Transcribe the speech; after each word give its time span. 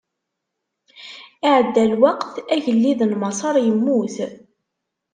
Iɛedda 1.45 1.83
lweqt, 1.91 2.33
agellid 2.55 2.99
n 3.05 3.13
Maṣer 3.21 3.55
immut. 3.69 4.15